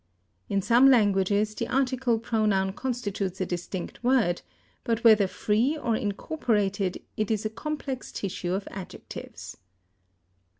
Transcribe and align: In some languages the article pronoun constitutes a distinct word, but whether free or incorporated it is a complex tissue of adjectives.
In 0.49 0.63
some 0.63 0.89
languages 0.89 1.53
the 1.53 1.67
article 1.67 2.17
pronoun 2.17 2.73
constitutes 2.73 3.39
a 3.39 3.45
distinct 3.45 4.03
word, 4.03 4.41
but 4.83 5.03
whether 5.03 5.27
free 5.27 5.77
or 5.77 5.95
incorporated 5.95 7.03
it 7.17 7.29
is 7.29 7.45
a 7.45 7.51
complex 7.51 8.11
tissue 8.11 8.53
of 8.53 8.67
adjectives. 8.71 9.57